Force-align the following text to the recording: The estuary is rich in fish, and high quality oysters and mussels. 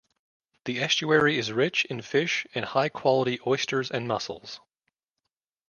The 0.65 0.81
estuary 0.81 1.37
is 1.37 1.51
rich 1.51 1.85
in 1.85 2.01
fish, 2.01 2.47
and 2.55 2.65
high 2.65 2.89
quality 2.89 3.37
oysters 3.45 3.91
and 3.91 4.07
mussels. 4.07 4.59